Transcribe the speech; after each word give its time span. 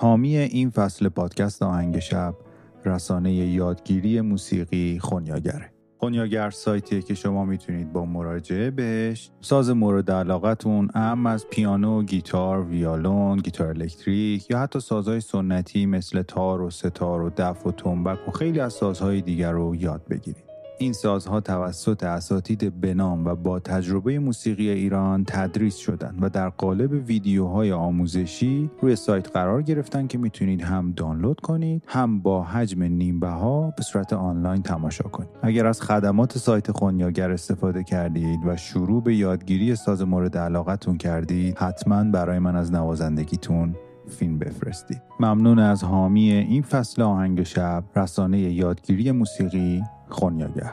حامی 0.00 0.36
این 0.36 0.70
فصل 0.70 1.08
پادکست 1.08 1.62
آهنگ 1.62 1.98
شب 1.98 2.34
رسانه 2.84 3.32
یادگیری 3.32 4.20
موسیقی 4.20 4.98
خونیاگره 4.98 5.72
خونیاگر 5.98 6.50
سایتیه 6.50 7.02
که 7.02 7.14
شما 7.14 7.44
می‌تونید 7.44 7.92
با 7.92 8.04
مراجعه 8.04 8.70
بهش 8.70 9.30
ساز 9.40 9.70
مورد 9.70 10.10
علاقتون 10.10 10.88
اهم 10.94 11.26
از 11.26 11.46
پیانو، 11.46 12.02
گیتار، 12.02 12.64
ویالون، 12.64 13.38
گیتار 13.38 13.68
الکتریک 13.68 14.50
یا 14.50 14.58
حتی 14.58 14.80
سازهای 14.80 15.20
سنتی 15.20 15.86
مثل 15.86 16.22
تار 16.22 16.62
و 16.62 16.70
ستار 16.70 17.22
و 17.22 17.30
دف 17.36 17.66
و 17.66 17.72
تنبک 17.72 18.28
و 18.28 18.30
خیلی 18.30 18.60
از 18.60 18.72
سازهای 18.72 19.20
دیگر 19.20 19.52
رو 19.52 19.76
یاد 19.76 20.02
بگیرید. 20.10 20.47
این 20.80 20.92
سازها 20.92 21.40
توسط 21.40 22.02
اساتید 22.04 22.80
بنام 22.80 23.26
و 23.26 23.34
با 23.34 23.58
تجربه 23.58 24.18
موسیقی 24.18 24.70
ایران 24.70 25.24
تدریس 25.24 25.76
شدن 25.76 26.16
و 26.20 26.28
در 26.28 26.48
قالب 26.48 26.92
ویدیوهای 26.92 27.72
آموزشی 27.72 28.70
روی 28.80 28.96
سایت 28.96 29.30
قرار 29.30 29.62
گرفتن 29.62 30.06
که 30.06 30.18
می‌تونید 30.18 30.62
هم 30.62 30.92
دانلود 30.92 31.40
کنید 31.40 31.82
هم 31.86 32.20
با 32.20 32.42
حجم 32.42 32.82
نیمبه 32.82 33.28
ها 33.28 33.72
به 33.76 33.82
صورت 33.82 34.12
آنلاین 34.12 34.62
تماشا 34.62 35.08
کنید. 35.08 35.30
اگر 35.42 35.66
از 35.66 35.80
خدمات 35.80 36.38
سایت 36.38 36.70
خونیاگر 36.70 37.30
استفاده 37.30 37.84
کردید 37.84 38.40
و 38.46 38.56
شروع 38.56 39.02
به 39.02 39.16
یادگیری 39.16 39.76
ساز 39.76 40.02
مورد 40.02 40.38
علاقتون 40.38 40.98
کردید 40.98 41.58
حتما 41.58 42.04
برای 42.04 42.38
من 42.38 42.56
از 42.56 42.72
نوازندگیتون 42.72 43.74
فیلم 44.08 44.38
بفرستید 44.38 45.02
ممنون 45.20 45.58
از 45.58 45.84
حامی 45.84 46.32
این 46.32 46.62
فصل 46.62 47.02
آهنگ 47.02 47.42
شب 47.42 47.84
رسانه 47.96 48.38
یادگیری 48.38 49.12
موسیقی 49.12 49.82
خونیاگر 50.08 50.72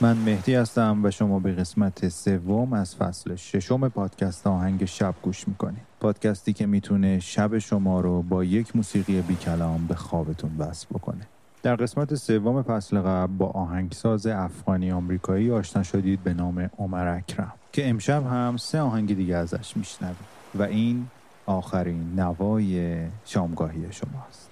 من 0.00 0.16
مهدی 0.16 0.54
هستم 0.54 1.00
و 1.04 1.10
شما 1.10 1.38
به 1.38 1.52
قسمت 1.52 2.08
سوم 2.08 2.72
از 2.72 2.96
فصل 2.96 3.36
ششم 3.36 3.88
پادکست 3.88 4.46
آهنگ 4.46 4.84
شب 4.84 5.14
گوش 5.22 5.48
می‌کنید. 5.48 5.82
پادکستی 6.00 6.52
که 6.52 6.66
می‌تونه 6.66 7.18
شب 7.18 7.58
شما 7.58 8.00
رو 8.00 8.22
با 8.22 8.44
یک 8.44 8.76
موسیقی 8.76 9.20
بی 9.20 9.34
کلام 9.36 9.86
به 9.86 9.94
خوابتون 9.94 10.50
وصل 10.58 10.86
بکنه. 10.90 11.26
در 11.62 11.76
قسمت 11.76 12.14
سوم 12.14 12.62
فصل 12.62 13.00
قبل 13.00 13.32
با 13.32 13.46
آهنگساز 13.46 14.26
افغانی 14.26 14.92
آمریکایی 14.92 15.50
آشنا 15.50 15.82
شدید 15.82 16.22
به 16.22 16.34
نام 16.34 16.70
عمر 16.78 17.08
اکرم 17.08 17.52
که 17.72 17.88
امشب 17.88 18.26
هم 18.26 18.56
سه 18.56 18.80
آهنگ 18.80 19.16
دیگه 19.16 19.36
ازش 19.36 19.76
میشنوید 19.76 20.16
و 20.54 20.62
این 20.62 21.06
آخرین 21.46 22.12
نوای 22.16 22.98
شامگاهی 23.24 23.86
شماست. 23.90 24.47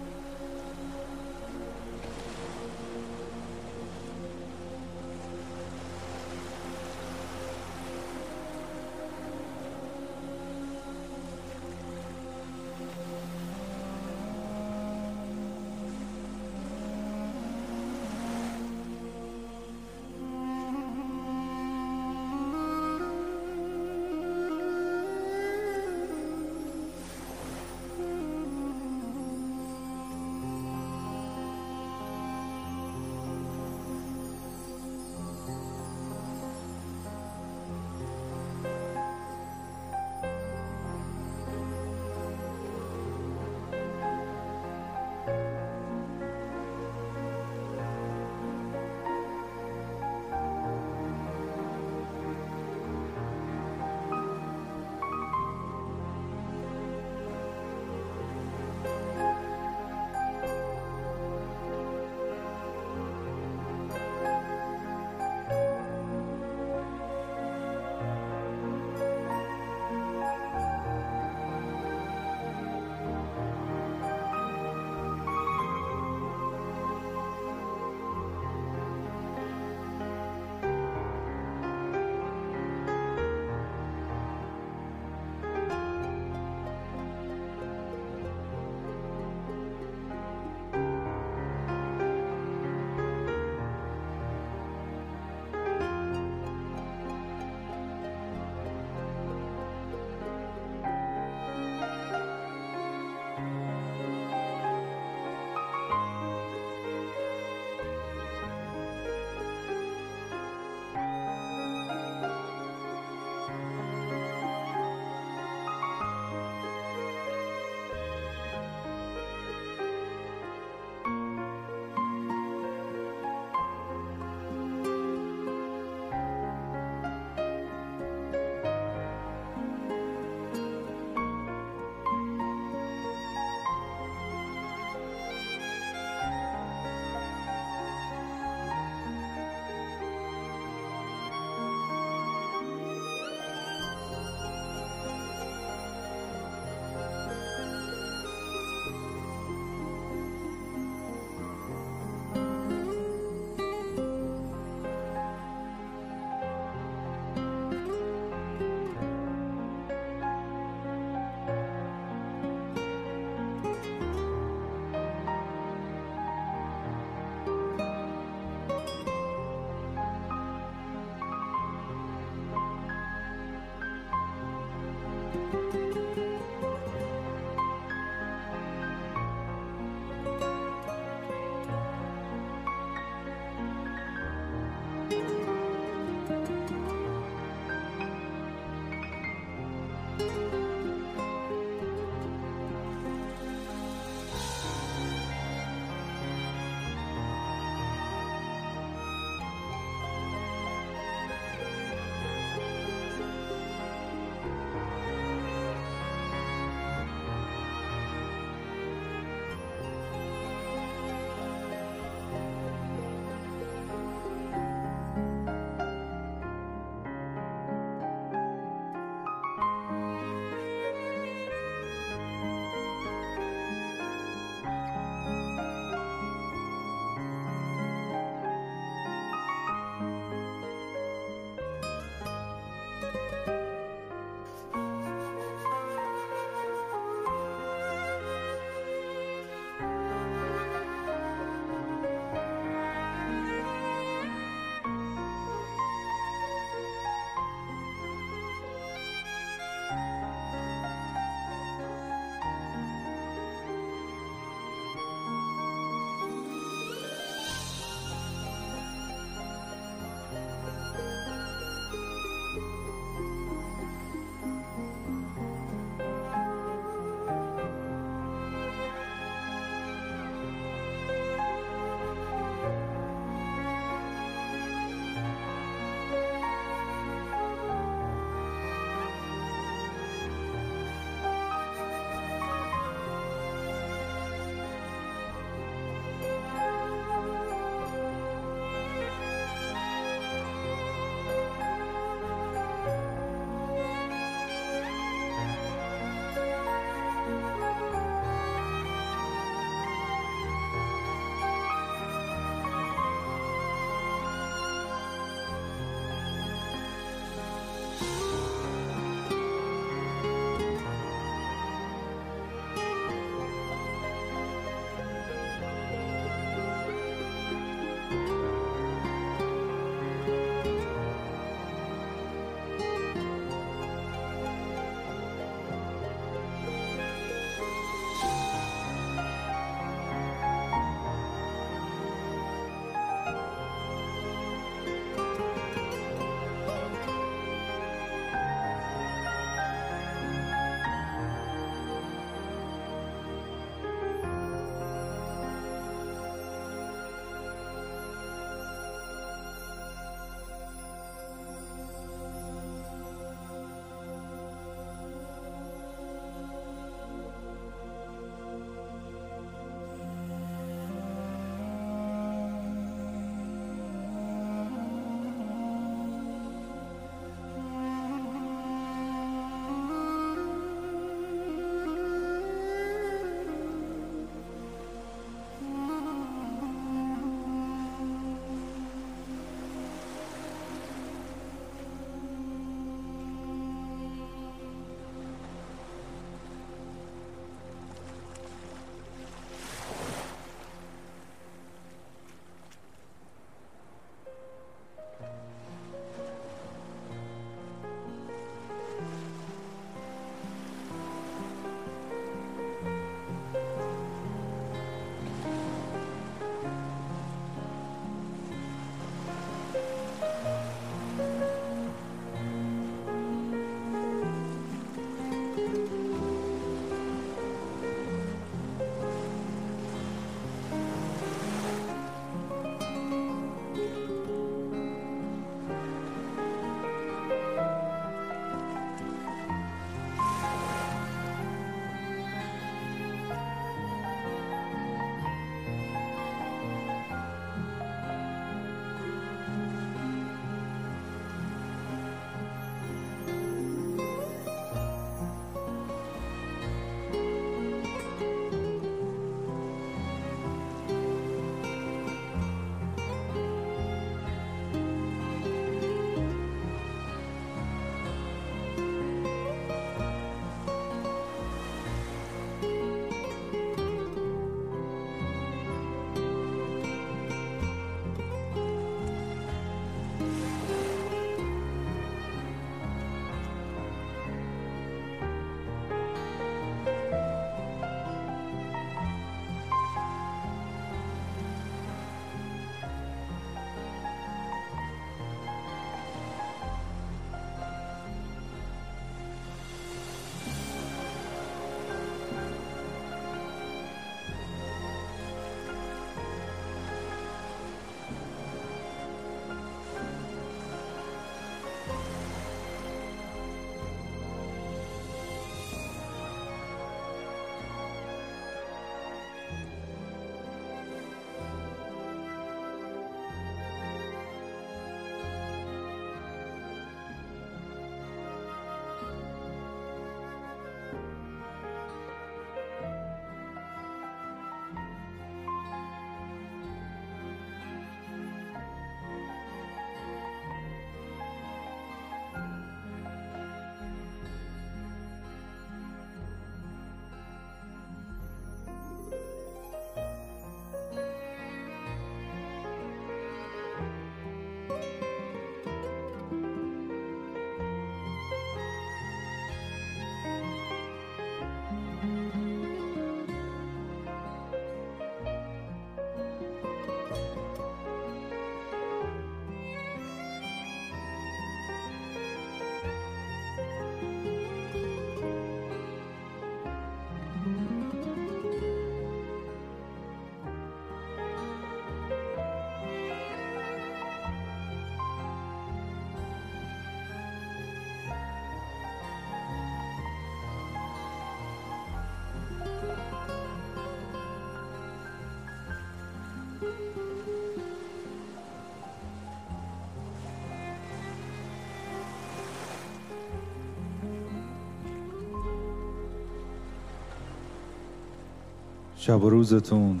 شب 598.98 599.22
و 599.24 599.30
روزتون 599.30 600.00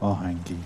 آهنگی. 0.00 0.58